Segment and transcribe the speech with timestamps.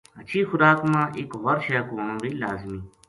[0.17, 2.79] ہچھی خوراک ما ایک ہور شے کو ہونو بے لازمی